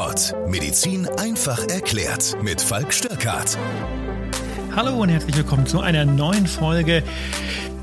[0.00, 0.34] DocPod.
[0.48, 2.34] Medizin einfach erklärt.
[2.42, 3.58] Mit Falk Störkart.
[4.74, 7.02] Hallo und herzlich willkommen zu einer neuen Folge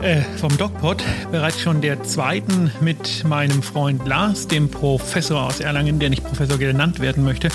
[0.02, 1.04] äh, vom DocPod.
[1.32, 6.58] Bereits schon der zweiten mit meinem Freund Lars, dem Professor aus Erlangen, der nicht Professor
[6.58, 7.50] genannt werden möchte.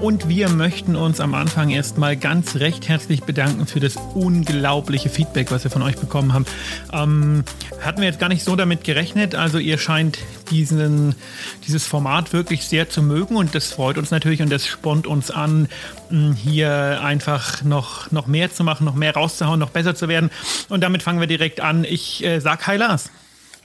[0.00, 5.50] Und wir möchten uns am Anfang erstmal ganz recht herzlich bedanken für das unglaubliche Feedback,
[5.50, 6.46] was wir von euch bekommen haben.
[6.92, 7.42] Ähm,
[7.80, 9.34] hatten wir jetzt gar nicht so damit gerechnet.
[9.34, 10.18] Also ihr scheint
[10.50, 11.14] diesen,
[11.66, 15.30] dieses Format wirklich sehr zu mögen und das freut uns natürlich und das spornt uns
[15.30, 15.68] an,
[16.36, 20.30] hier einfach noch, noch mehr zu machen, noch mehr rauszuhauen, noch besser zu werden.
[20.68, 21.84] Und damit fangen wir direkt an.
[21.84, 23.10] Ich äh, sag Hi Lars.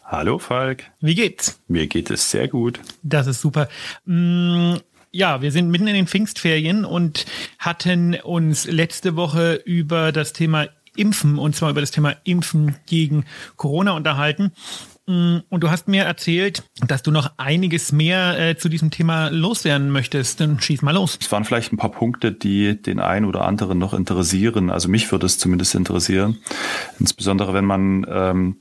[0.04, 0.86] Hallo Falk.
[1.02, 1.60] Wie geht's?
[1.68, 2.80] Mir geht es sehr gut.
[3.04, 3.70] Das ist super.
[4.06, 4.78] Mm,
[5.12, 7.26] ja, wir sind mitten in den Pfingstferien und
[7.60, 13.26] hatten uns letzte Woche über das Thema Impfen und zwar über das Thema Impfen gegen
[13.56, 14.52] Corona unterhalten.
[15.10, 19.30] Mm, und du hast mir erzählt, dass du noch einiges mehr äh, zu diesem Thema
[19.30, 20.40] loswerden möchtest.
[20.40, 21.18] Dann schieß mal los.
[21.20, 24.70] Es waren vielleicht ein paar Punkte, die den einen oder anderen noch interessieren.
[24.70, 26.38] Also mich würde es zumindest interessieren.
[27.00, 28.58] Insbesondere wenn man, ähm,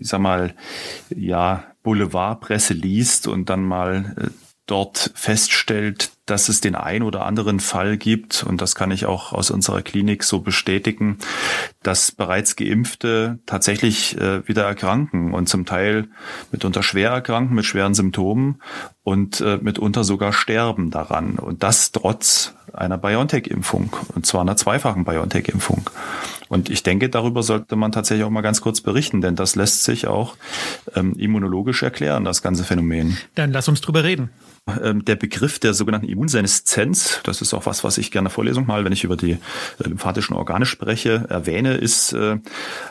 [0.00, 0.54] ich sag mal,
[1.14, 4.30] ja, Boulevardpresse liest und dann mal äh,
[4.64, 9.32] dort feststellt, dass es den ein oder anderen Fall gibt, und das kann ich auch
[9.32, 11.18] aus unserer Klinik so bestätigen,
[11.82, 16.08] dass bereits Geimpfte tatsächlich äh, wieder erkranken und zum Teil
[16.52, 18.60] mitunter schwer erkranken mit schweren Symptomen
[19.02, 21.38] und äh, mitunter sogar sterben daran.
[21.38, 25.88] Und das trotz einer BioNTech-Impfung, und zwar einer zweifachen BioNTech-Impfung.
[26.48, 29.84] Und ich denke, darüber sollte man tatsächlich auch mal ganz kurz berichten, denn das lässt
[29.84, 30.36] sich auch
[30.94, 33.18] ähm, immunologisch erklären, das ganze Phänomen.
[33.34, 34.30] Dann lass uns drüber reden.
[34.82, 38.84] Ähm, der Begriff der sogenannten Immunseneszenz, das ist auch was, was ich gerne Vorlesung mal,
[38.84, 39.38] wenn ich über die äh,
[39.78, 42.38] lymphatischen Organe spreche, erwähne, ist äh,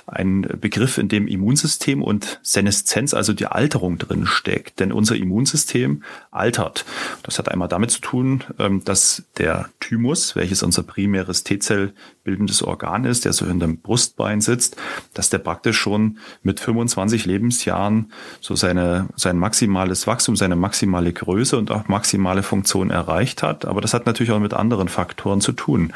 [0.07, 4.79] ein Begriff, in dem Immunsystem und Seneszenz, also die Alterung drin steckt.
[4.79, 6.85] Denn unser Immunsystem altert.
[7.23, 12.63] Das hat einmal damit zu tun, ähm, dass der Thymus, welches unser primäres T-Zell bildendes
[12.63, 14.77] Organ ist, der so in dem Brustbein sitzt,
[15.13, 21.57] dass der praktisch schon mit 25 Lebensjahren so seine, sein maximales Wachstum, seine maximale Größe
[21.57, 23.65] und und auch maximale Funktion erreicht hat.
[23.65, 25.93] Aber das hat natürlich auch mit anderen Faktoren zu tun.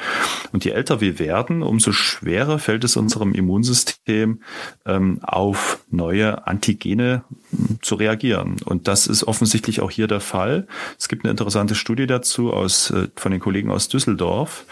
[0.52, 4.42] Und je älter wir werden, umso schwerer fällt es unserem Immunsystem
[4.86, 8.58] ähm, auf neue Antigene hm, zu reagieren.
[8.66, 10.68] Und das ist offensichtlich auch hier der Fall.
[11.00, 14.66] Es gibt eine interessante Studie dazu aus, äh, von den Kollegen aus Düsseldorf,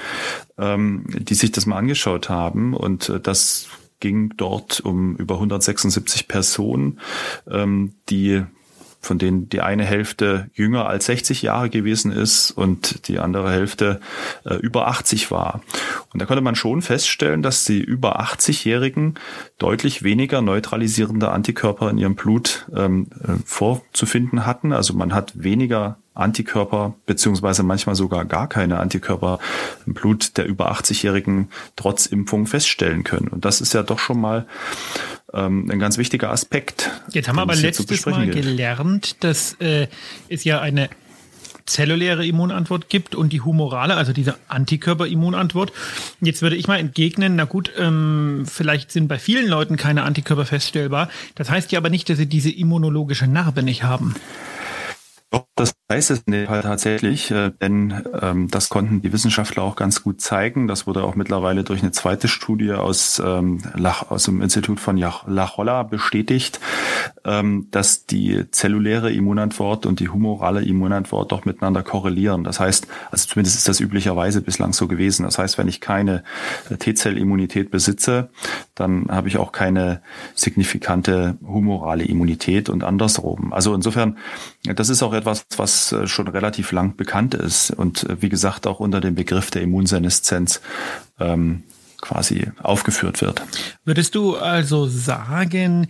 [0.60, 2.74] ähm, die sich das mal angeschaut haben.
[2.74, 3.68] Und äh, das
[4.00, 7.00] ging dort um über 176 Personen,
[7.50, 8.44] ähm, die
[9.02, 14.02] von denen die eine Hälfte jünger als 60 Jahre gewesen ist und die andere Hälfte
[14.44, 15.62] äh, über 80 war.
[16.12, 19.16] Und da konnte man schon feststellen, dass die über 80-Jährigen
[19.58, 24.74] deutlich weniger neutralisierende Antikörper in ihrem Blut ähm, äh, vorzufinden hatten.
[24.74, 29.40] Also man hat weniger Antikörper beziehungsweise manchmal sogar gar keine Antikörper
[29.86, 33.28] im Blut der über 80-Jährigen trotz Impfung feststellen können.
[33.28, 34.46] Und das ist ja doch schon mal
[35.34, 36.92] ähm, ein ganz wichtiger Aspekt.
[37.12, 38.36] Jetzt haben wir aber letztes Mal gilt.
[38.36, 39.88] gelernt, dass äh,
[40.28, 40.90] es ja eine
[41.70, 45.72] zelluläre Immunantwort gibt und die humorale, also diese Antikörperimmunantwort.
[46.20, 50.46] Jetzt würde ich mal entgegnen, na gut, ähm, vielleicht sind bei vielen Leuten keine Antikörper
[50.46, 51.10] feststellbar.
[51.36, 54.16] Das heißt ja aber nicht, dass sie diese immunologische Narbe nicht haben.
[55.56, 59.76] Das heißt es in dem Fall tatsächlich, äh, denn ähm, das konnten die Wissenschaftler auch
[59.76, 60.68] ganz gut zeigen.
[60.68, 64.98] Das wurde auch mittlerweile durch eine zweite Studie aus, ähm, Lach, aus dem Institut von
[64.98, 66.60] La Jolla bestätigt,
[67.26, 72.44] ähm, dass die zelluläre Immunantwort und die humorale Immunantwort doch miteinander korrelieren.
[72.44, 75.24] Das heißt, also zumindest ist das üblicherweise bislang so gewesen.
[75.24, 76.24] Das heißt, wenn ich keine
[76.70, 78.30] äh, T-Zell-Immunität besitze,
[78.74, 80.02] dann habe ich auch keine
[80.34, 83.52] signifikante humorale Immunität und andersrum.
[83.52, 84.18] Also insofern,
[84.64, 88.68] das ist auch etwas, was äh, schon relativ lang bekannt ist und äh, wie gesagt
[88.68, 90.62] auch unter dem Begriff der Immunseneszenz
[91.20, 91.64] ähm,
[92.02, 93.42] quasi aufgeführt wird.
[93.86, 95.88] Würdest du also sagen,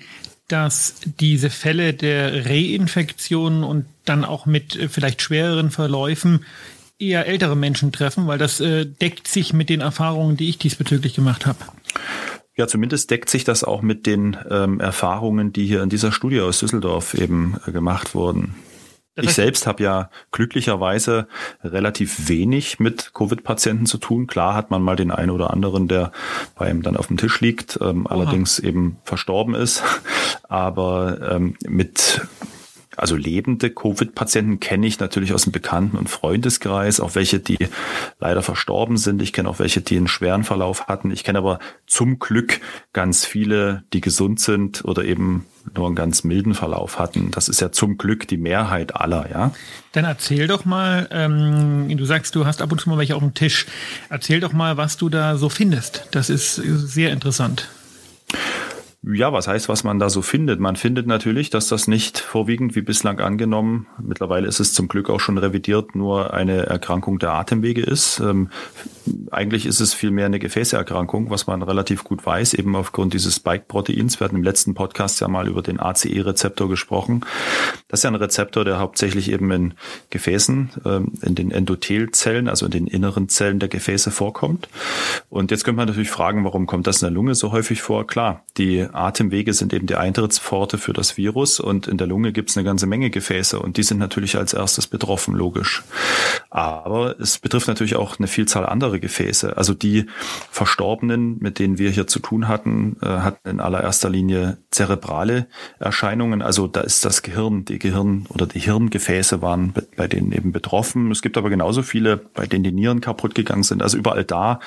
[0.47, 6.45] dass diese Fälle der Reinfektion und dann auch mit äh, vielleicht schwereren Verläufen
[6.98, 11.13] eher ältere Menschen treffen, weil das äh, deckt sich mit den Erfahrungen, die ich diesbezüglich
[11.13, 11.59] gemacht habe.
[12.57, 16.42] Ja, zumindest deckt sich das auch mit den ähm, Erfahrungen, die hier in dieser Studie
[16.42, 18.56] aus Düsseldorf eben äh, gemacht wurden.
[19.15, 21.27] Das ich selbst habe ja glücklicherweise
[21.63, 24.27] relativ wenig mit Covid-Patienten zu tun.
[24.27, 26.11] Klar hat man mal den einen oder anderen, der
[26.56, 29.83] bei ihm dann auf dem Tisch liegt, ähm, allerdings eben verstorben ist.
[30.44, 32.21] Aber ähm, mit
[33.00, 37.57] Also lebende Covid-Patienten kenne ich natürlich aus dem Bekannten- und Freundeskreis, auch welche, die
[38.19, 39.22] leider verstorben sind.
[39.22, 41.12] Ich kenne auch welche, die einen schweren Verlauf hatten.
[41.12, 42.60] Ich kenne aber zum Glück
[42.94, 47.31] ganz viele, die gesund sind oder eben nur einen ganz milden Verlauf hatten.
[47.31, 49.51] Das ist ja zum Glück die Mehrheit aller, ja.
[49.92, 53.22] Dann erzähl doch mal, ähm, du sagst, du hast ab und zu mal welche auf
[53.22, 53.66] dem Tisch.
[54.10, 56.07] Erzähl doch mal, was du da so findest.
[56.12, 57.69] Das ist sehr interessant.
[59.01, 60.60] Ja, was heißt, was man da so findet?
[60.60, 65.10] Man findet natürlich, dass das nicht vorwiegend wie bislang angenommen, mittlerweile ist es zum Glück
[65.10, 68.22] auch schon revidiert, nur eine Erkrankung der Atemwege ist.
[69.31, 74.19] Eigentlich ist es vielmehr eine Gefäßerkrankung, was man relativ gut weiß, eben aufgrund dieses Spike-Proteins.
[74.19, 77.25] Wir hatten im letzten Podcast ja mal über den ACE-Rezeptor gesprochen.
[77.88, 79.73] Das ist ja ein Rezeptor, der hauptsächlich eben in
[80.09, 84.69] Gefäßen, ähm, in den Endothelzellen, also in den inneren Zellen der Gefäße vorkommt.
[85.29, 88.05] Und jetzt könnte man natürlich fragen, warum kommt das in der Lunge so häufig vor?
[88.05, 92.50] Klar, die Atemwege sind eben die Eintrittspforte für das Virus und in der Lunge gibt
[92.50, 95.83] es eine ganze Menge Gefäße und die sind natürlich als erstes betroffen, logisch.
[96.50, 99.57] Aber es betrifft natürlich auch eine Vielzahl anderer Gefäße.
[99.57, 100.06] Also die
[100.51, 105.48] Verstorbenen, mit denen wir hier zu tun hatten, äh, hatten in allererster Linie zerebrale
[105.80, 106.42] Erscheinungen.
[106.42, 111.12] Also da ist das Gehirn, die Gehirn oder die Hirngefäße waren bei denen eben betroffen.
[111.12, 113.81] Es gibt aber genauso viele, bei denen die Nieren kaputt gegangen sind.
[113.81, 114.60] Also überall da,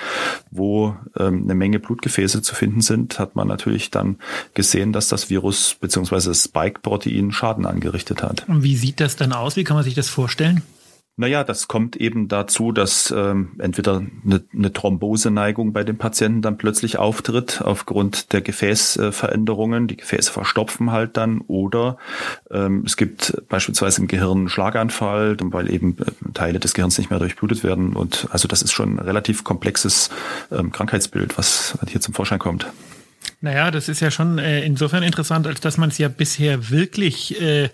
[0.50, 4.18] wo ähm, eine Menge Blutgefäße zu finden sind, hat man natürlich dann
[4.54, 6.34] gesehen, dass das Virus bzw.
[6.34, 8.48] Spike-Protein Schaden angerichtet hat.
[8.48, 9.56] Und wie sieht das dann aus?
[9.56, 10.62] Wie kann man sich das vorstellen?
[11.16, 16.56] Naja, das kommt eben dazu, dass ähm, entweder eine, eine Thromboseneigung bei den Patienten dann
[16.56, 19.88] plötzlich auftritt aufgrund der Gefäßveränderungen.
[19.88, 21.98] Die Gefäße verstopfen halt dann oder
[22.50, 27.10] ähm, es gibt beispielsweise im Gehirn einen Schlaganfall, weil eben äh, Teile des Gehirns nicht
[27.10, 27.94] mehr durchblutet werden.
[27.94, 30.08] Und also das ist schon ein relativ komplexes
[30.50, 32.66] ähm, Krankheitsbild, was hier zum Vorschein kommt.
[33.42, 37.38] Naja, das ist ja schon äh, insofern interessant, als dass man es ja bisher wirklich
[37.42, 37.68] äh,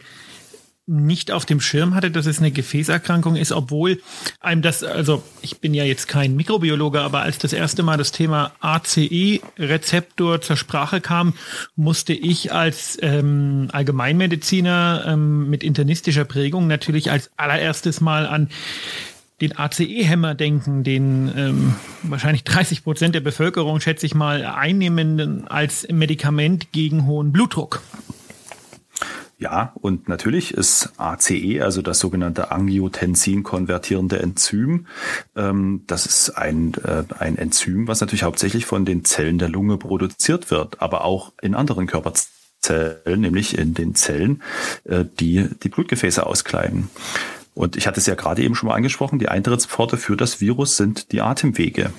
[0.88, 4.00] nicht auf dem Schirm hatte, dass es eine Gefäßerkrankung ist, obwohl
[4.40, 8.10] einem das, also ich bin ja jetzt kein Mikrobiologe, aber als das erste Mal das
[8.10, 11.34] Thema ACE-Rezeptor zur Sprache kam,
[11.76, 18.48] musste ich als ähm, Allgemeinmediziner ähm, mit internistischer Prägung natürlich als allererstes Mal an
[19.40, 25.86] den ACE-Hämmer denken, den ähm, wahrscheinlich 30 Prozent der Bevölkerung, schätze ich mal, einnehmen als
[25.90, 27.82] Medikament gegen hohen Blutdruck.
[29.40, 34.86] Ja, und natürlich ist ACE, also das sogenannte Angiotensin-konvertierende Enzym,
[35.36, 39.76] ähm, das ist ein, äh, ein Enzym, was natürlich hauptsächlich von den Zellen der Lunge
[39.76, 44.42] produziert wird, aber auch in anderen Körperzellen, nämlich in den Zellen,
[44.82, 46.90] äh, die die Blutgefäße auskleiden.
[47.54, 50.76] Und ich hatte es ja gerade eben schon mal angesprochen, die Eintrittspforte für das Virus
[50.76, 51.92] sind die Atemwege.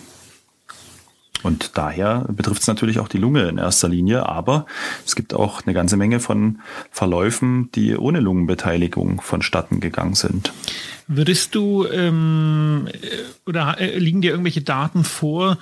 [1.44, 4.66] Und daher betrifft es natürlich auch die Lunge in erster Linie, aber
[5.06, 6.60] es gibt auch eine ganze Menge von
[6.92, 10.52] Verläufen, die ohne Lungenbeteiligung vonstatten gegangen sind.
[11.08, 12.88] Würdest du ähm,
[13.46, 15.58] oder äh, liegen dir irgendwelche Daten vor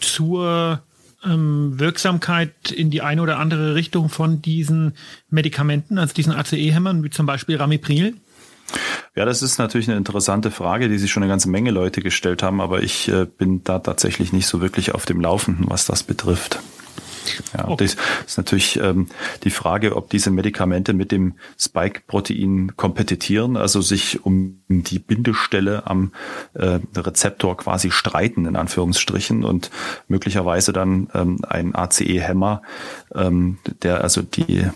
[0.00, 0.82] zur
[1.24, 4.94] ähm, Wirksamkeit in die eine oder andere Richtung von diesen
[5.30, 8.16] Medikamenten, also diesen ACE-Hämmern, wie zum Beispiel Ramipril?
[9.14, 12.42] Ja, das ist natürlich eine interessante Frage, die sich schon eine ganze Menge Leute gestellt
[12.42, 16.02] haben, aber ich äh, bin da tatsächlich nicht so wirklich auf dem Laufenden, was das
[16.02, 16.60] betrifft.
[17.56, 17.84] Ja, okay.
[17.84, 17.96] das
[18.26, 19.06] ist natürlich ähm,
[19.44, 26.12] die Frage, ob diese Medikamente mit dem Spike-Protein kompetitieren, also sich um die Bindestelle am
[26.54, 29.70] äh, Rezeptor quasi streiten, in Anführungsstrichen, und
[30.08, 32.62] möglicherweise dann ähm, ein ACE-Hämmer,
[33.14, 34.66] ähm, der also die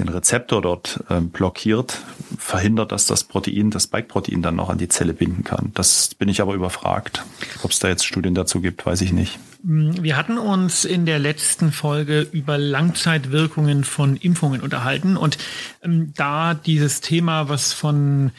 [0.00, 1.98] den Rezeptor dort ähm, blockiert,
[2.38, 5.70] verhindert, dass das Protein, das Spike-Protein dann noch an die Zelle binden kann.
[5.74, 7.22] Das bin ich aber überfragt.
[7.62, 9.38] Ob es da jetzt Studien dazu gibt, weiß ich nicht.
[9.62, 15.38] Mm, wir hatten uns in der letzten Folge über Langzeitwirkungen von Impfungen unterhalten und
[15.82, 18.32] ähm, da dieses Thema, was von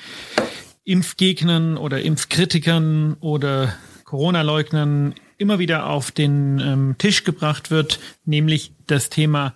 [0.83, 9.09] Impfgegnern oder Impfkritikern oder Corona-Leugnern immer wieder auf den ähm, Tisch gebracht wird, nämlich das
[9.09, 9.53] Thema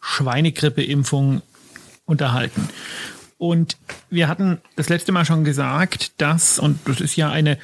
[0.00, 1.42] Schweinegrippeimpfung
[2.06, 2.68] unterhalten.
[3.38, 3.76] Und
[4.08, 7.58] wir hatten das letzte Mal schon gesagt, dass, und das ist ja eine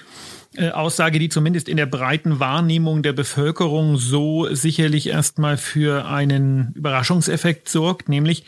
[0.55, 6.73] äh, Aussage, die zumindest in der breiten Wahrnehmung der Bevölkerung so sicherlich erstmal für einen
[6.75, 8.45] Überraschungseffekt sorgt, nämlich,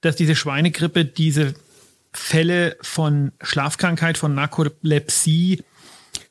[0.00, 1.54] dass diese Schweinegrippe diese
[2.12, 5.62] Fälle von Schlafkrankheit, von Narkolepsie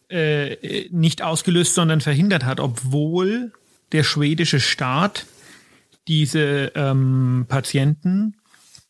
[0.10, 3.54] äh, nicht ausgelöst, sondern verhindert hat, obwohl
[3.94, 5.28] der schwedische Staat
[6.10, 8.36] diese ähm, Patienten,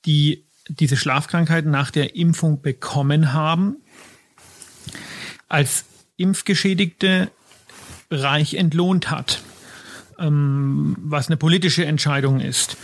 [0.05, 3.77] die diese Schlafkrankheiten nach der Impfung bekommen haben,
[5.47, 5.85] als
[6.17, 7.31] Impfgeschädigte
[8.11, 9.41] reich entlohnt hat,
[10.19, 12.77] ähm, was eine politische Entscheidung ist.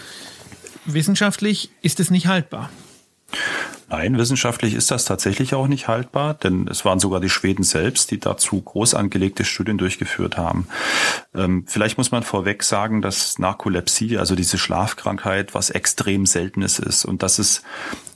[0.86, 2.69] Wissenschaftlich ist es nicht haltbar.
[3.88, 8.10] Nein, wissenschaftlich ist das tatsächlich auch nicht haltbar, denn es waren sogar die Schweden selbst,
[8.10, 10.68] die dazu groß angelegte Studien durchgeführt haben.
[11.36, 17.06] Ähm, vielleicht muss man vorweg sagen, dass Narkolepsie, also diese Schlafkrankheit, was extrem Seltenes ist
[17.06, 17.62] und dass es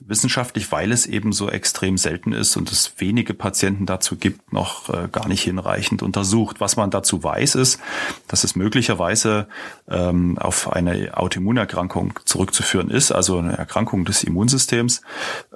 [0.10, 4.90] wissenschaftlich, weil es eben so extrem selten ist und es wenige Patienten dazu gibt, noch
[4.90, 6.60] äh, gar nicht hinreichend untersucht.
[6.60, 7.80] Was man dazu weiß, ist,
[8.28, 9.48] dass es möglicherweise
[9.88, 15.02] ähm, auf eine Autoimmunerkrankung zurückzuführen ist, also eine Erkrankung des Immunsystems,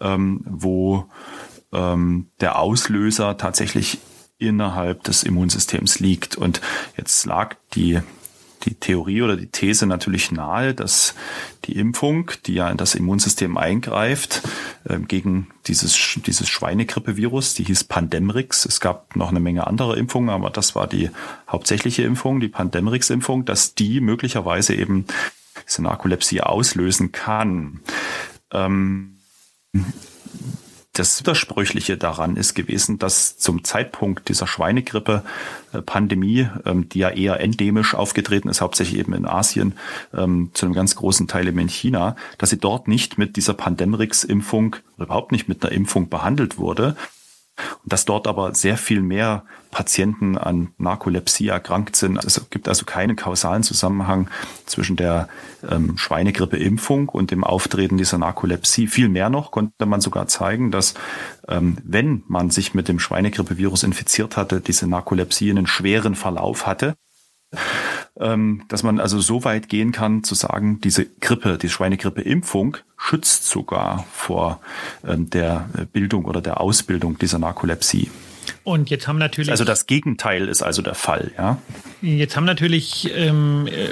[0.03, 1.05] ähm, wo
[1.71, 3.99] ähm, der Auslöser tatsächlich
[4.37, 6.35] innerhalb des Immunsystems liegt.
[6.35, 6.61] Und
[6.97, 8.01] jetzt lag die
[8.65, 11.15] die Theorie oder die These natürlich nahe, dass
[11.65, 14.41] die Impfung, die ja in das Immunsystem eingreift,
[14.85, 18.65] äh, gegen dieses, dieses Schweinegrippevirus, die hieß Pandemrix.
[18.65, 21.09] Es gab noch eine Menge anderer Impfungen, aber das war die
[21.49, 25.05] hauptsächliche Impfung, die Pandemrix-Impfung, dass die möglicherweise eben
[25.67, 27.81] diese Narkolepsie auslösen kann.
[28.51, 29.12] Ähm,
[30.93, 37.95] das Widersprüchliche daran ist gewesen, dass zum Zeitpunkt dieser Schweinegrippe-Pandemie, ähm, die ja eher endemisch
[37.95, 39.73] aufgetreten ist, hauptsächlich eben in Asien,
[40.13, 43.55] ähm, zu einem ganz großen Teil eben in China, dass sie dort nicht mit dieser
[43.55, 46.95] Pandemrix-Impfung überhaupt nicht mit einer Impfung behandelt wurde,
[47.83, 52.23] und dass dort aber sehr viel mehr Patienten an Narkolepsie erkrankt sind.
[52.23, 54.29] Es gibt also keinen kausalen Zusammenhang
[54.65, 55.27] zwischen der
[55.67, 58.87] ähm, Schweinegrippe-Impfung und dem Auftreten dieser Narkolepsie.
[58.87, 60.93] Viel mehr noch konnte man sogar zeigen, dass
[61.47, 66.95] ähm, wenn man sich mit dem Schweinegrippe-Virus infiziert hatte, diese Narkolepsie einen schweren Verlauf hatte
[68.19, 73.45] ähm, dass man also so weit gehen kann, zu sagen, diese Grippe, die Schweinegrippe-Impfung schützt
[73.47, 74.59] sogar vor
[75.07, 78.09] ähm, der Bildung oder der Ausbildung dieser Narkolepsie.
[78.63, 79.51] Und jetzt haben natürlich.
[79.51, 81.57] Also das Gegenteil ist also der Fall, ja.
[82.01, 83.89] Jetzt haben natürlich ähm, äh,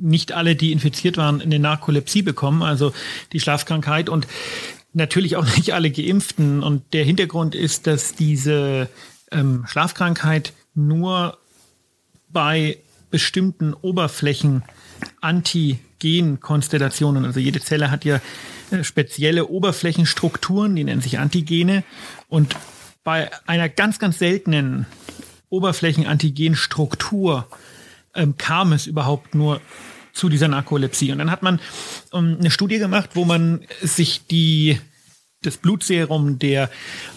[0.00, 2.92] nicht alle, die infiziert waren, eine Narkolepsie bekommen, also
[3.32, 4.26] die Schlafkrankheit und
[4.92, 6.62] natürlich auch nicht alle Geimpften.
[6.62, 8.88] Und der Hintergrund ist, dass diese
[9.30, 11.38] ähm, Schlafkrankheit nur
[12.34, 12.76] bei
[13.10, 14.62] bestimmten Oberflächen
[15.22, 17.24] Antigen-Konstellationen.
[17.24, 18.20] Also jede Zelle hat ja
[18.70, 21.82] äh, spezielle Oberflächenstrukturen, die nennen sich Antigene.
[22.28, 22.54] Und
[23.04, 24.84] bei einer ganz, ganz seltenen
[25.48, 27.48] Oberflächenantigenstruktur
[28.14, 29.60] ähm, kam es überhaupt nur
[30.12, 31.12] zu dieser Narkolepsie.
[31.12, 31.60] Und dann hat man
[32.12, 34.78] ähm, eine Studie gemacht, wo man sich die,
[35.42, 36.70] das Blutserum der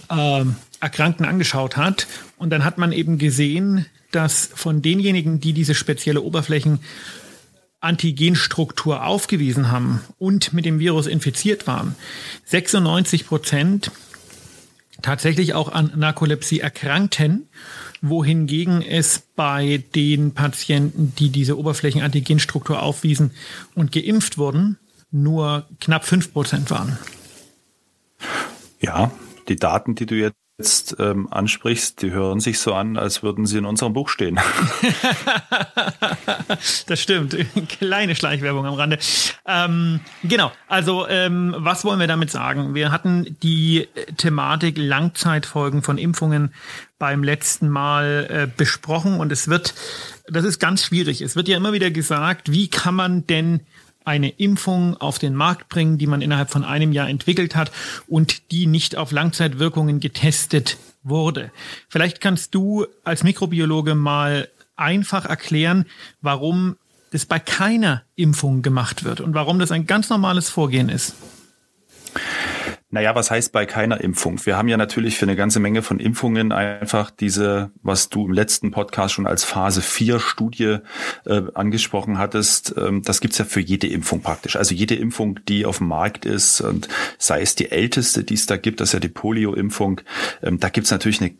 [0.09, 0.45] äh,
[0.79, 2.07] Erkrankten angeschaut hat.
[2.37, 6.79] Und dann hat man eben gesehen, dass von denjenigen, die diese spezielle Oberflächen
[7.79, 11.95] Antigenstruktur aufgewiesen haben und mit dem Virus infiziert waren,
[12.45, 13.91] 96 Prozent
[15.01, 17.47] tatsächlich auch an Narkolepsie erkrankten,
[18.01, 23.31] wohingegen es bei den Patienten, die diese Oberflächenantigenstruktur aufwiesen
[23.75, 24.77] und geimpft wurden,
[25.11, 26.97] nur knapp fünf Prozent waren.
[28.79, 29.11] Ja,
[29.47, 33.45] die Daten, die du jetzt jetzt ähm, ansprichst, die hören sich so an, als würden
[33.45, 34.39] sie in unserem Buch stehen.
[36.87, 37.37] das stimmt.
[37.69, 38.97] Kleine Schleichwerbung am Rande.
[39.45, 40.51] Ähm, genau.
[40.67, 42.73] Also ähm, was wollen wir damit sagen?
[42.73, 43.87] Wir hatten die
[44.17, 46.51] Thematik Langzeitfolgen von Impfungen
[46.97, 49.75] beim letzten Mal äh, besprochen und es wird,
[50.27, 51.21] das ist ganz schwierig.
[51.21, 53.59] Es wird ja immer wieder gesagt, wie kann man denn
[54.07, 57.71] eine Impfung auf den Markt bringen, die man innerhalb von einem Jahr entwickelt hat
[58.07, 61.51] und die nicht auf Langzeitwirkungen getestet wurde.
[61.89, 64.47] Vielleicht kannst du als Mikrobiologe mal
[64.77, 65.85] einfach erklären,
[66.21, 66.77] warum
[67.11, 71.15] das bei keiner Impfung gemacht wird und warum das ein ganz normales Vorgehen ist.
[72.89, 74.45] Naja, was heißt bei keiner Impfung?
[74.45, 78.31] Wir haben ja natürlich für eine ganze Menge von Impfungen einfach diese, was du im
[78.31, 80.77] letzten Podcast schon als Phase 4 Studie
[81.25, 84.55] äh, angesprochen hattest, ähm, das gibt's ja für jede Impfung praktisch.
[84.55, 88.45] Also jede Impfung, die auf dem Markt ist und sei es die älteste, die es
[88.45, 89.99] da gibt, das ist ja die Polio-Impfung,
[90.41, 91.31] ähm, da gibt's natürlich eine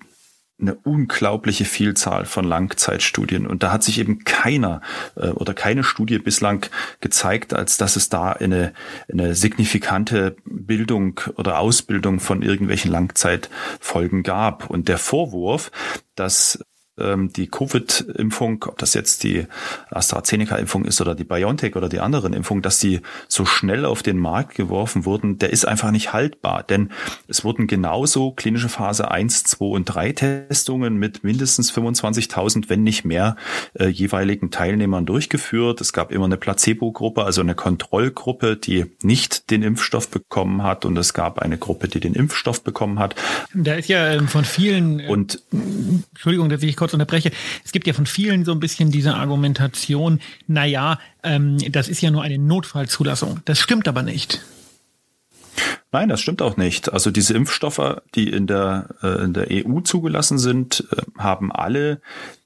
[0.60, 3.46] eine unglaubliche Vielzahl von Langzeitstudien.
[3.46, 4.82] Und da hat sich eben keiner
[5.16, 6.66] äh, oder keine Studie bislang
[7.00, 8.74] gezeigt, als dass es da eine,
[9.12, 14.70] eine signifikante Bildung oder Ausbildung von irgendwelchen Langzeitfolgen gab.
[14.70, 15.72] Und der Vorwurf,
[16.16, 16.60] dass
[17.00, 19.46] ähm, die Covid-Impfung, ob das jetzt die
[19.92, 24.18] AstraZeneca-Impfung ist oder die BioNTech oder die anderen Impfungen, dass die so schnell auf den
[24.18, 26.64] Markt geworfen wurden, der ist einfach nicht haltbar.
[26.64, 26.92] Denn
[27.28, 33.06] es wurden genauso klinische Phase 1, 2 und 3 Testungen mit mindestens 25.000, wenn nicht
[33.06, 33.36] mehr,
[33.74, 35.82] äh, jeweiligen Teilnehmern durchgeführt.
[35.82, 40.98] Es gab immer eine Placebo-Gruppe, also eine Kontrollgruppe, die nicht den Impfstoff bekommen hat und
[40.98, 43.16] es gab eine Gruppe, die den Impfstoff bekommen hat.
[43.54, 47.32] Da ist ja ähm, von vielen, äh, und Entschuldigung, dass ich kurz unterbreche.
[47.64, 52.12] Es gibt ja von vielen so ein bisschen diese Argumentation, naja, ähm, das ist ja
[52.12, 53.42] nur eine Notfallzulassung.
[53.46, 54.42] Das stimmt aber nicht.
[55.92, 56.92] Nein, das stimmt auch nicht.
[56.92, 62.02] Also diese Impfstoffe, die in der, äh, in der EU zugelassen sind, äh, haben alle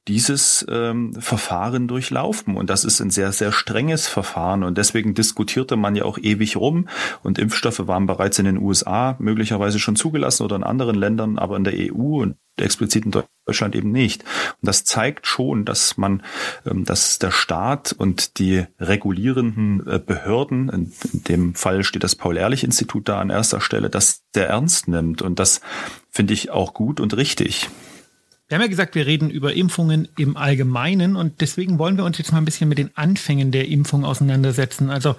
[0.08, 2.58] dieses ähm, Verfahren durchlaufen.
[2.58, 4.64] Und das ist ein sehr, sehr strenges Verfahren.
[4.64, 6.88] Und deswegen diskutierte man ja auch ewig rum.
[7.22, 11.56] Und Impfstoffe waren bereits in den USA möglicherweise schon zugelassen oder in anderen Ländern, aber
[11.56, 13.12] in der EU und explizit in
[13.46, 14.24] Deutschland eben nicht.
[14.24, 16.24] Und das zeigt schon, dass man,
[16.66, 23.08] ähm, dass der Staat und die regulierenden äh, Behörden, in, dem Fall steht das Paul-Ehrlich-Institut
[23.08, 25.22] da an erster Stelle, das sehr ernst nimmt.
[25.22, 25.62] Und das
[26.10, 27.70] finde ich auch gut und richtig.
[28.52, 32.18] Wir haben ja gesagt, wir reden über Impfungen im Allgemeinen und deswegen wollen wir uns
[32.18, 34.90] jetzt mal ein bisschen mit den Anfängen der Impfung auseinandersetzen.
[34.90, 35.16] Also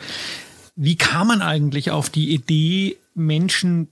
[0.76, 3.88] wie kam man eigentlich auf die Idee, Menschen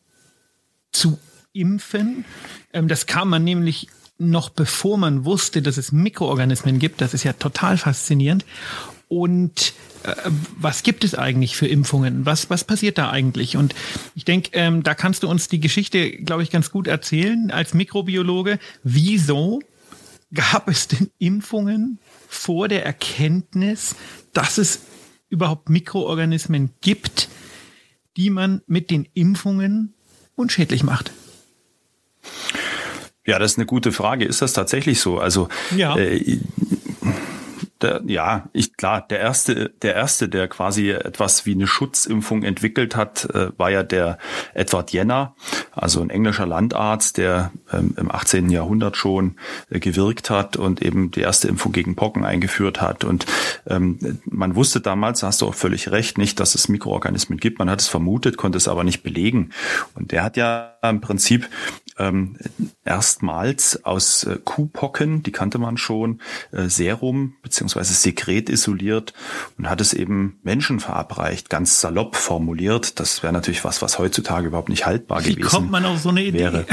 [0.93, 1.19] zu
[1.55, 2.27] impfen?
[2.75, 7.01] Ähm, das kam man nämlich noch bevor man wusste, dass es Mikroorganismen gibt.
[7.01, 8.45] Das ist ja total faszinierend.
[9.11, 9.73] Und
[10.05, 10.15] äh,
[10.57, 12.27] was gibt es eigentlich für Impfungen?
[12.27, 13.57] Was, was passiert da eigentlich?
[13.57, 13.75] Und
[14.15, 17.75] ich denke, ähm, da kannst du uns die Geschichte, glaube ich, ganz gut erzählen als
[17.75, 18.61] Mikrobiologe.
[18.85, 19.59] Wieso
[20.33, 21.99] gab es denn Impfungen
[22.29, 23.97] vor der Erkenntnis,
[24.33, 24.83] dass es
[25.29, 27.29] überhaupt Mikroorganismen gibt,
[28.17, 29.93] die man mit den Impfungen
[30.37, 31.11] unschädlich macht?
[33.27, 34.25] Ja, das ist eine gute Frage.
[34.25, 35.19] Ist das tatsächlich so?
[35.19, 35.97] Also ja.
[35.97, 36.39] äh,
[37.83, 42.97] der, ja, ich klar, der erste, der erste, der quasi etwas wie eine Schutzimpfung entwickelt
[42.97, 44.19] hat, äh, war ja der
[44.55, 45.35] Edward Jenner,
[45.73, 48.51] also ein englischer Landarzt, der ähm, im 18.
[48.51, 49.37] Jahrhundert schon
[49.71, 53.05] äh, gewirkt hat und eben die erste Impfung gegen Pocken eingeführt hat.
[53.05, 53.27] Und
[53.67, 57.59] ähm, man wusste damals, da hast du auch völlig recht, nicht, dass es Mikroorganismen gibt.
[57.59, 59.51] Man hat es vermutet, konnte es aber nicht belegen.
[59.95, 61.49] Und der hat ja im Prinzip
[62.01, 62.37] ähm,
[62.85, 66.21] erstmals aus äh, Kuhpocken, die kannte man schon,
[66.51, 67.35] äh, Serum
[67.71, 69.13] beziehungsweise Sekret isoliert
[69.59, 72.99] und hat es eben Menschen verabreicht, ganz salopp formuliert.
[72.99, 75.47] Das wäre natürlich was, was heutzutage überhaupt nicht haltbar Wie gewesen wäre.
[75.47, 76.39] Wie kommt man auf so eine Idee?
[76.39, 76.67] Wäre.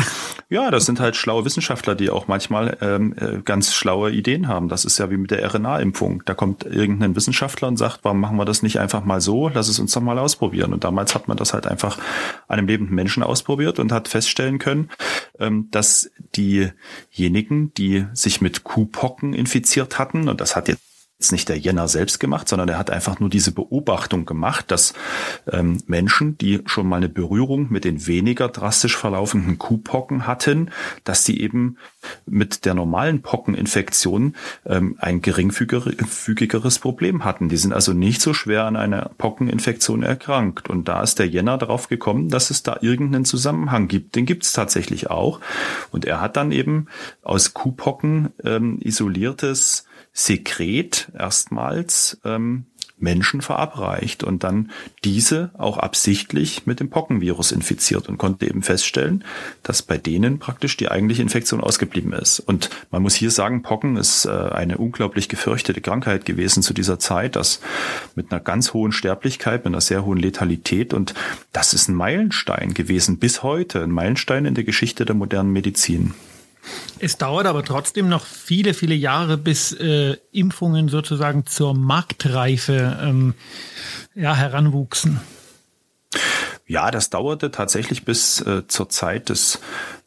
[0.50, 4.70] Ja, das sind halt schlaue Wissenschaftler, die auch manchmal ähm, äh, ganz schlaue Ideen haben.
[4.70, 6.24] Das ist ja wie mit der RNA-Impfung.
[6.26, 9.50] Da kommt irgendein Wissenschaftler und sagt, warum machen wir das nicht einfach mal so?
[9.50, 10.72] Lass es uns doch mal ausprobieren.
[10.72, 11.98] Und damals hat man das halt einfach
[12.48, 14.90] einem lebenden Menschen ausprobiert und hat feststellen können,
[15.38, 20.87] ähm, dass diejenigen, die sich mit Kuhpocken infiziert hatten, und das hat jetzt
[21.20, 24.94] jetzt nicht der Jenner selbst gemacht, sondern er hat einfach nur diese Beobachtung gemacht, dass
[25.52, 30.70] ähm, Menschen, die schon mal eine Berührung mit den weniger drastisch verlaufenden Kuhpocken hatten,
[31.06, 31.78] dass sie eben
[32.28, 34.36] mit der normalen Pockeninfektion
[34.68, 37.50] ähm, ein geringfügigeres Problem hatten.
[37.50, 40.70] Die sind also nicht so schwer an einer Pockeninfektion erkrankt.
[40.70, 44.16] Und da ist der Jenner darauf gekommen, dass es da irgendeinen Zusammenhang gibt.
[44.16, 45.40] Den gibt es tatsächlich auch.
[45.90, 46.86] Und er hat dann eben
[47.24, 49.87] aus Kuhpocken ähm, isoliertes
[50.18, 52.66] Sekret erstmals ähm,
[52.98, 54.72] Menschen verabreicht und dann
[55.04, 59.24] diese auch absichtlich mit dem Pockenvirus infiziert und konnte eben feststellen,
[59.62, 62.40] dass bei denen praktisch die eigentliche Infektion ausgeblieben ist.
[62.40, 66.98] Und man muss hier sagen, Pocken ist äh, eine unglaublich gefürchtete Krankheit gewesen zu dieser
[66.98, 67.60] Zeit, das
[68.16, 71.14] mit einer ganz hohen Sterblichkeit, mit einer sehr hohen Letalität und
[71.54, 76.16] das ist ein Meilenstein gewesen bis heute, ein Meilenstein in der Geschichte der modernen Medizin.
[77.00, 83.34] Es dauert aber trotzdem noch viele, viele Jahre, bis äh, Impfungen sozusagen zur Marktreife ähm,
[84.16, 85.20] ja, heranwuchsen.
[86.66, 89.60] Ja, das dauerte tatsächlich bis äh, zur Zeit des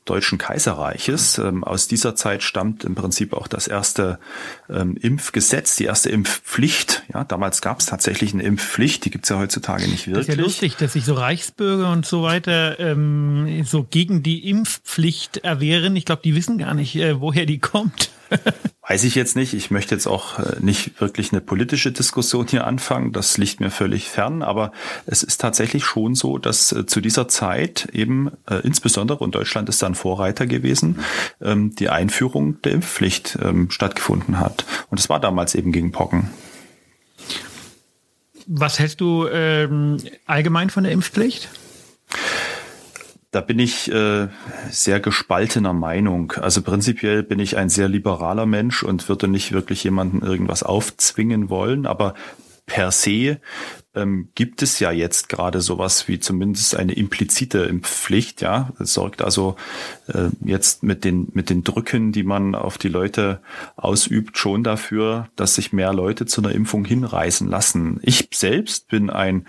[0.04, 1.38] Deutschen Kaiserreiches.
[1.38, 4.18] Ähm, aus dieser Zeit stammt im Prinzip auch das erste
[4.68, 7.02] ähm, Impfgesetz, die erste Impfpflicht.
[7.12, 10.26] Ja, damals gab es tatsächlich eine Impfpflicht, die gibt es ja heutzutage nicht wirklich.
[10.26, 14.48] Das ist ja lustig, dass sich so Reichsbürger und so weiter ähm, so gegen die
[14.48, 15.94] Impfpflicht erwehren.
[15.96, 18.10] Ich glaube, die wissen gar nicht, äh, woher die kommt.
[18.88, 19.54] Weiß ich jetzt nicht.
[19.54, 23.12] Ich möchte jetzt auch äh, nicht wirklich eine politische Diskussion hier anfangen.
[23.12, 24.42] Das liegt mir völlig fern.
[24.42, 24.72] Aber
[25.06, 29.68] es ist tatsächlich schon so, dass äh, zu dieser Zeit eben, äh, insbesondere, und Deutschland
[29.68, 31.00] ist dann Vorreiter gewesen,
[31.40, 34.64] ähm, die Einführung der Impfpflicht ähm, stattgefunden hat.
[34.90, 36.30] Und es war damals eben gegen Pocken.
[38.46, 41.48] Was hältst du ähm, allgemein von der Impfpflicht?
[43.30, 44.28] Da bin ich äh,
[44.70, 46.32] sehr gespaltener Meinung.
[46.32, 51.48] Also prinzipiell bin ich ein sehr liberaler Mensch und würde nicht wirklich jemanden irgendwas aufzwingen
[51.48, 51.86] wollen.
[51.86, 52.14] Aber
[52.66, 53.40] per se
[53.94, 58.40] ähm, gibt es ja jetzt gerade sowas wie zumindest eine implizite Impfpflicht.
[58.42, 59.56] Ja, es sorgt also
[60.06, 63.40] äh, jetzt mit den mit den Drücken, die man auf die Leute
[63.76, 67.98] ausübt, schon dafür, dass sich mehr Leute zu einer Impfung hinreißen lassen.
[68.02, 69.46] Ich selbst bin ein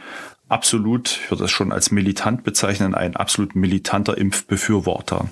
[0.51, 5.29] absolut, ich würde das schon als militant bezeichnen, ein absolut militanter Impfbefürworter.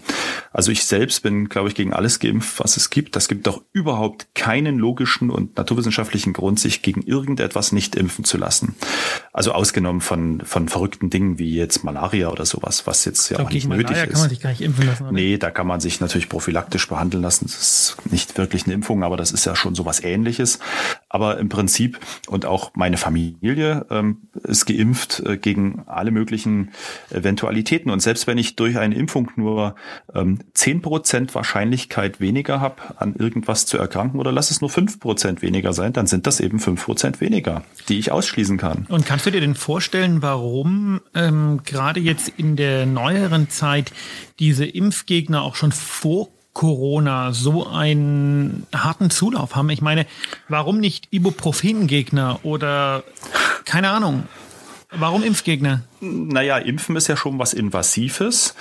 [0.54, 3.16] Also ich selbst bin, glaube ich, gegen alles geimpft, was es gibt.
[3.16, 8.38] Das gibt doch überhaupt keinen logischen und naturwissenschaftlichen Grund, sich gegen irgendetwas nicht impfen zu
[8.38, 8.76] lassen.
[9.34, 13.48] Also ausgenommen von, von verrückten Dingen wie jetzt Malaria oder sowas, was jetzt ja glaub,
[13.48, 14.14] auch nicht nötig Malaria ist.
[14.14, 15.04] kann man sich gar nicht impfen lassen.
[15.04, 15.12] Oder?
[15.12, 17.46] Nee, da kann man sich natürlich prophylaktisch behandeln lassen.
[17.46, 20.60] Das ist nicht wirklich eine Impfung, aber das ist ja schon sowas ähnliches.
[21.10, 26.72] Aber im Prinzip und auch meine Familie ähm, ist geimpft äh, gegen alle möglichen
[27.10, 27.90] Eventualitäten.
[27.90, 29.76] Und selbst wenn ich durch eine Impfung nur
[30.14, 35.00] ähm, zehn Prozent Wahrscheinlichkeit weniger habe, an irgendwas zu erkranken, oder lass es nur fünf
[35.00, 38.86] Prozent weniger sein, dann sind das eben fünf Prozent weniger, die ich ausschließen kann.
[38.90, 43.92] Und kannst du dir denn vorstellen, warum ähm, gerade jetzt in der neueren Zeit
[44.40, 49.70] diese Impfgegner auch schon vor Corona so einen harten Zulauf haben?
[49.70, 50.06] Ich meine,
[50.48, 53.04] warum nicht Ibuprofen-Gegner oder
[53.66, 54.24] keine Ahnung?
[54.92, 55.84] Warum Impfgegner?
[56.02, 58.56] Naja, Impfen ist ja schon was Invasives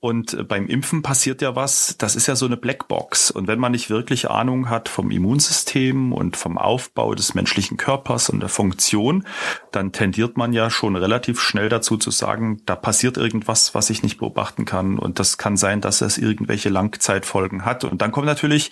[0.00, 3.30] und äh, beim Impfen passiert ja was, das ist ja so eine Blackbox.
[3.30, 8.30] Und wenn man nicht wirklich Ahnung hat vom Immunsystem und vom Aufbau des menschlichen Körpers
[8.30, 9.26] und der Funktion,
[9.72, 14.02] dann tendiert man ja schon relativ schnell dazu zu sagen, da passiert irgendwas, was ich
[14.02, 14.98] nicht beobachten kann.
[14.98, 17.84] Und das kann sein, dass es irgendwelche Langzeitfolgen hat.
[17.84, 18.70] Und dann kommen natürlich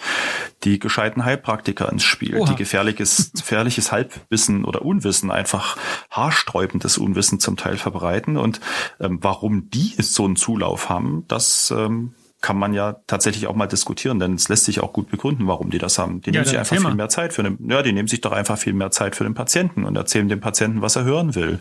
[0.65, 2.51] die gescheiten Heilpraktiker ins Spiel, Oha.
[2.51, 5.77] die gefährliches, gefährliches Halbwissen oder Unwissen, einfach
[6.11, 8.39] haarsträubendes Unwissen zum Teil verbreiten.
[8.39, 8.61] Und
[8.99, 13.67] ähm, warum die so einen Zulauf haben, das ähm, kann man ja tatsächlich auch mal
[13.67, 16.21] diskutieren, denn es lässt sich auch gut begründen, warum die das haben.
[16.21, 18.31] Die ja, nehmen sich einfach viel mehr Zeit für den, ja, die nehmen sich doch
[18.31, 21.59] einfach viel mehr Zeit für den Patienten und erzählen dem Patienten, was er hören will.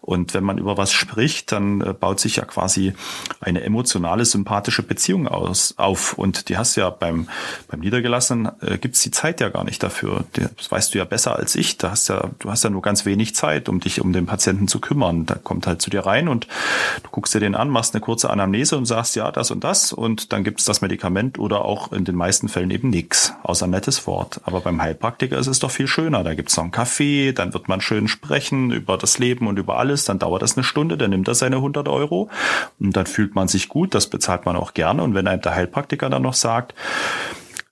[0.00, 2.94] Und wenn man über was spricht, dann äh, baut sich ja quasi
[3.40, 6.14] eine emotionale, sympathische Beziehung aus, auf.
[6.18, 7.28] Und die hast du ja beim,
[7.68, 10.24] beim Niedergelassenen, äh, gibt's die Zeit ja gar nicht dafür.
[10.32, 11.78] Das weißt du ja besser als ich.
[11.78, 14.66] Da hast ja, du hast ja nur ganz wenig Zeit, um dich um den Patienten
[14.66, 15.24] zu kümmern.
[15.24, 16.48] Da kommt halt zu dir rein und
[17.04, 19.92] du guckst dir den an, machst eine kurze Anamnese und sagst, ja, das und das
[19.92, 23.34] und und dann gibt es das Medikament oder auch in den meisten Fällen eben nichts,
[23.42, 24.40] außer ein nettes Wort.
[24.44, 26.24] Aber beim Heilpraktiker ist es doch viel schöner.
[26.24, 29.58] Da gibt es noch einen Kaffee, dann wird man schön sprechen über das Leben und
[29.58, 30.06] über alles.
[30.06, 32.30] Dann dauert das eine Stunde, dann nimmt er seine 100 Euro
[32.80, 33.94] und dann fühlt man sich gut.
[33.94, 35.02] Das bezahlt man auch gerne.
[35.02, 36.74] Und wenn einem der Heilpraktiker dann noch sagt,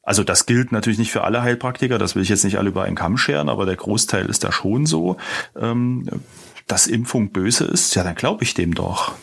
[0.02, 2.82] also das gilt natürlich nicht für alle Heilpraktiker, das will ich jetzt nicht alle über
[2.82, 5.16] einen Kamm scheren, aber der Großteil ist da schon so,
[5.58, 6.06] ähm,
[6.66, 9.14] dass Impfung böse ist, ja, dann glaube ich dem doch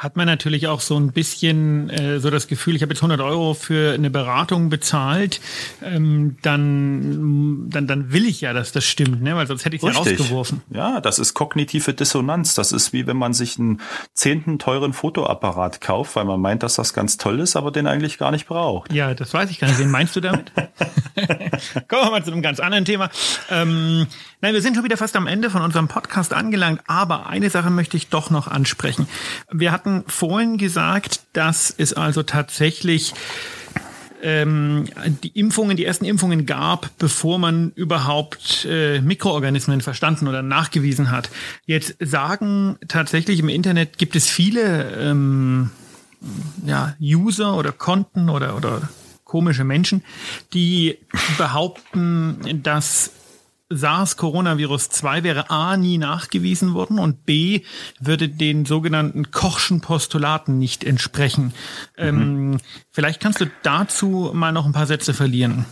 [0.00, 3.20] hat man natürlich auch so ein bisschen äh, so das Gefühl, ich habe jetzt 100
[3.20, 5.42] Euro für eine Beratung bezahlt,
[5.84, 9.36] ähm, dann, dann, dann will ich ja, dass das stimmt, ne?
[9.36, 10.62] weil sonst hätte ich es ja rausgeworfen.
[10.70, 12.54] Ja, das ist kognitive Dissonanz.
[12.54, 13.82] Das ist wie wenn man sich einen
[14.14, 18.16] zehnten teuren Fotoapparat kauft, weil man meint, dass das ganz toll ist, aber den eigentlich
[18.16, 18.90] gar nicht braucht.
[18.94, 19.80] Ja, das weiß ich gar nicht.
[19.80, 20.50] Wen meinst du damit?
[21.88, 23.10] Kommen wir mal zu einem ganz anderen Thema.
[23.50, 24.06] Ähm,
[24.40, 27.70] nein, wir sind schon wieder fast am Ende von unserem Podcast angelangt, aber eine Sache
[27.70, 29.06] möchte ich doch noch ansprechen.
[29.50, 33.14] Wir hatten vorhin gesagt, dass es also tatsächlich
[34.22, 34.86] ähm,
[35.22, 41.30] die Impfungen, die ersten Impfungen gab, bevor man überhaupt äh, Mikroorganismen verstanden oder nachgewiesen hat.
[41.66, 45.70] Jetzt sagen tatsächlich im Internet gibt es viele ähm,
[46.66, 48.88] ja, User oder Konten oder, oder
[49.24, 50.02] komische Menschen,
[50.52, 50.98] die
[51.38, 53.12] behaupten, dass
[53.70, 57.62] SARS-Coronavirus-2 wäre A nie nachgewiesen worden und B
[58.00, 61.52] würde den sogenannten Kochschen Postulaten nicht entsprechen.
[61.96, 62.04] Mhm.
[62.04, 62.56] Ähm,
[62.90, 65.64] vielleicht kannst du dazu mal noch ein paar Sätze verlieren.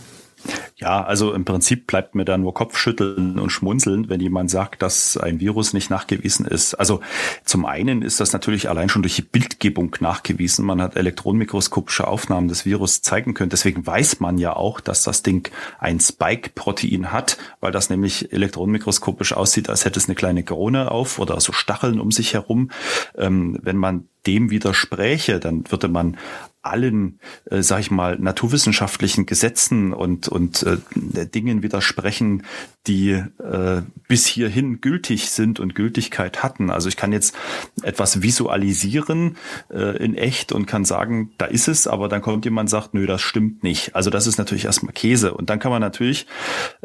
[0.77, 5.17] Ja, also im Prinzip bleibt mir da nur Kopfschütteln und schmunzeln, wenn jemand sagt, dass
[5.17, 6.73] ein Virus nicht nachgewiesen ist.
[6.75, 7.01] Also
[7.43, 10.65] zum einen ist das natürlich allein schon durch die Bildgebung nachgewiesen.
[10.65, 13.49] Man hat elektronenmikroskopische Aufnahmen des Virus zeigen können.
[13.49, 15.49] Deswegen weiß man ja auch, dass das Ding
[15.79, 21.19] ein Spike-Protein hat, weil das nämlich elektronenmikroskopisch aussieht, als hätte es eine kleine Krone auf
[21.19, 22.71] oder so Stacheln um sich herum.
[23.17, 26.17] Ähm, wenn man dem widerspräche, dann würde man
[26.61, 27.19] allen,
[27.49, 30.77] äh, sag ich mal, naturwissenschaftlichen Gesetzen und, und äh,
[31.25, 32.43] Dingen widersprechen,
[32.85, 36.69] die äh, bis hierhin gültig sind und Gültigkeit hatten.
[36.69, 37.35] Also ich kann jetzt
[37.81, 39.37] etwas visualisieren
[39.71, 42.93] äh, in echt und kann sagen, da ist es, aber dann kommt jemand und sagt,
[42.93, 43.95] nö, das stimmt nicht.
[43.95, 45.33] Also das ist natürlich erstmal Käse.
[45.33, 46.27] Und dann kann man natürlich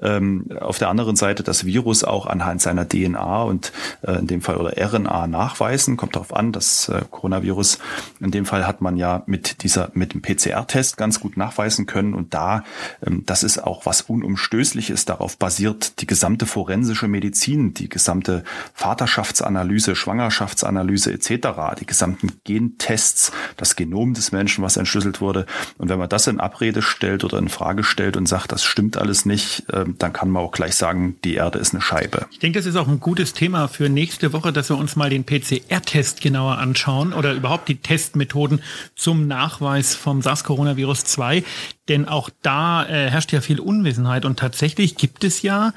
[0.01, 4.41] ähm, auf der anderen Seite das Virus auch anhand seiner DNA und äh, in dem
[4.41, 5.97] Fall oder RNA nachweisen.
[5.97, 7.79] Kommt darauf an, das äh, Coronavirus,
[8.21, 12.14] in dem Fall hat man ja mit dieser mit dem PCR-Test ganz gut nachweisen können.
[12.14, 12.62] Und da,
[13.05, 15.05] ähm, das ist auch was Unumstößliches.
[15.07, 21.48] Darauf basiert die gesamte forensische Medizin, die gesamte Vaterschaftsanalyse, Schwangerschaftsanalyse etc.,
[21.81, 25.46] die gesamten Gentests, das Genom des Menschen, was entschlüsselt wurde.
[25.79, 28.96] Und wenn man das in Abrede stellt oder in Frage stellt und sagt, das stimmt
[28.96, 32.27] alles nicht, ähm, dann kann man auch gleich sagen, die Erde ist eine Scheibe.
[32.31, 35.09] Ich denke, das ist auch ein gutes Thema für nächste Woche, dass wir uns mal
[35.09, 38.62] den PCR-Test genauer anschauen oder überhaupt die Testmethoden
[38.94, 41.45] zum Nachweis vom SARS-Coronavirus 2.
[41.88, 45.73] Denn auch da äh, herrscht ja viel Unwissenheit und tatsächlich gibt es ja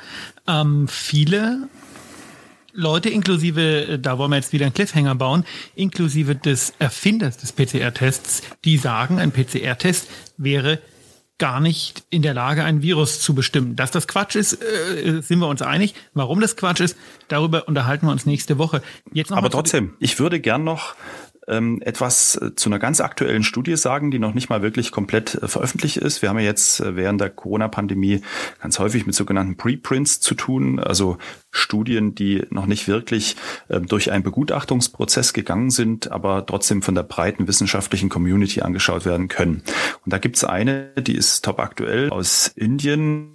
[0.48, 1.68] ähm, viele
[2.74, 7.52] Leute, inklusive, äh, da wollen wir jetzt wieder einen Cliffhanger bauen, inklusive des Erfinders des
[7.52, 10.80] PCR-Tests, die sagen, ein PCR-Test wäre
[11.40, 13.76] gar nicht in der Lage, ein Virus zu bestimmen.
[13.76, 15.94] Dass das Quatsch ist, äh, sind wir uns einig.
[16.16, 18.82] Warum das Quatsch ist, darüber unterhalten wir uns nächste Woche.
[19.13, 20.96] Jetzt noch Aber trotzdem, ich würde gern noch
[21.48, 25.36] ähm, etwas äh, zu einer ganz aktuellen Studie sagen, die noch nicht mal wirklich komplett
[25.36, 26.22] äh, veröffentlicht ist.
[26.22, 28.22] Wir haben ja jetzt äh, während der Corona-Pandemie
[28.62, 31.18] ganz häufig mit sogenannten Preprints zu tun, also
[31.52, 33.36] Studien, die noch nicht wirklich
[33.70, 39.28] äh, durch einen Begutachtungsprozess gegangen sind, aber trotzdem von der breiten wissenschaftlichen Community angeschaut werden
[39.28, 39.64] können.
[40.06, 43.34] Und da gibt es eine, die ist top aktuell aus Indien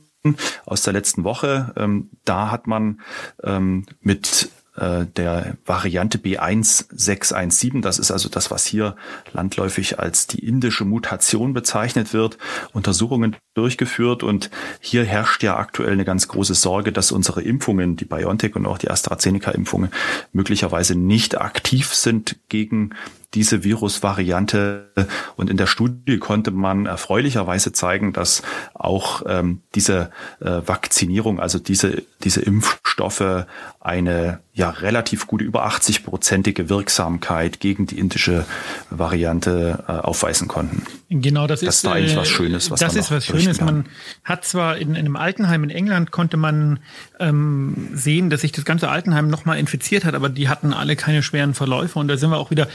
[0.66, 1.72] aus der letzten Woche.
[1.76, 3.00] Ähm, da hat man
[3.42, 8.96] ähm, mit äh, der Variante B1617, das ist also das, was hier
[9.32, 12.38] landläufig als die indische Mutation bezeichnet wird,
[12.72, 18.06] Untersuchungen durchgeführt und hier herrscht ja aktuell eine ganz große Sorge, dass unsere Impfungen, die
[18.06, 19.90] BioNTech und auch die AstraZeneca-Impfungen,
[20.32, 22.94] möglicherweise nicht aktiv sind gegen
[23.34, 24.90] diese Virusvariante.
[25.36, 28.42] Und in der Studie konnte man erfreulicherweise zeigen, dass
[28.74, 33.46] auch ähm, diese äh, Vakzinierung, also diese, diese Impfstoffe
[33.80, 38.44] eine ja relativ gute, über 80-prozentige Wirksamkeit gegen die indische
[38.90, 40.82] Variante äh, aufweisen konnten.
[41.08, 42.70] Genau, das, das ist, da eigentlich was äh, Schönes.
[42.70, 43.60] Was das ist was Schönes.
[43.62, 43.86] Man
[44.24, 46.80] hat zwar in, in einem Altenheim in England konnte man
[47.18, 51.22] ähm, sehen, dass sich das ganze Altenheim nochmal infiziert hat, aber die hatten alle keine
[51.22, 51.98] schweren Verläufe.
[51.98, 52.68] Und da sind wir auch wieder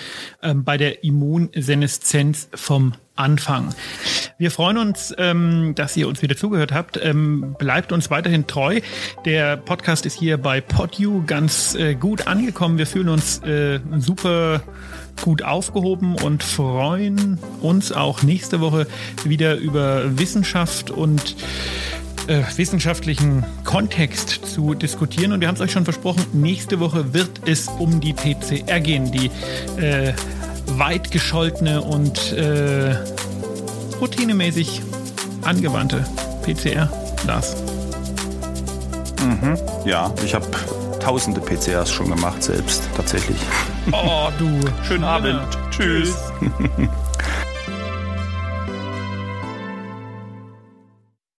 [0.47, 3.73] ähm, bei der Immunseneszenz vom Anfang.
[4.37, 6.99] Wir freuen uns, ähm, dass ihr uns wieder zugehört habt.
[7.03, 8.79] Ähm, bleibt uns weiterhin treu.
[9.25, 12.77] Der Podcast ist hier bei PodU ganz äh, gut angekommen.
[12.77, 14.61] Wir fühlen uns äh, super
[15.23, 18.87] gut aufgehoben und freuen uns auch nächste Woche
[19.25, 21.35] wieder über Wissenschaft und
[22.27, 25.31] äh, wissenschaftlichen Kontext zu diskutieren.
[25.31, 29.11] Und wir haben es euch schon versprochen, nächste Woche wird es um die PCR gehen,
[29.11, 29.31] die
[29.81, 30.13] äh,
[30.77, 32.95] weit gescholtene und äh,
[33.99, 34.81] routinemäßig
[35.43, 36.05] angewandte
[36.43, 36.89] PCR.
[37.25, 37.55] Lars.
[39.21, 39.57] Mhm.
[39.85, 40.45] Ja, ich habe
[40.99, 43.37] tausende PCRs schon gemacht selbst, tatsächlich.
[43.91, 44.59] Oh, du.
[44.83, 45.41] Schönen Abend.
[45.71, 46.15] Tschüss.